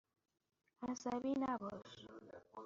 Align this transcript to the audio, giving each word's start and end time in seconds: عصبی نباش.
عصبی 0.89 1.33
نباش. 1.41 1.93